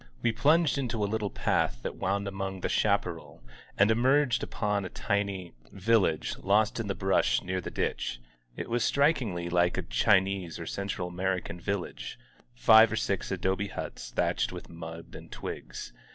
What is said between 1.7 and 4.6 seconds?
that wound among the chaparral and emerged